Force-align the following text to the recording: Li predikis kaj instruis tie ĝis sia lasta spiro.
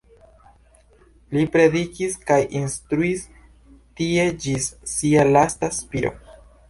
Li 1.35 1.43
predikis 1.55 2.15
kaj 2.31 2.37
instruis 2.61 3.25
tie 4.01 4.25
ĝis 4.47 4.67
sia 4.95 5.27
lasta 5.37 5.71
spiro. 5.83 6.15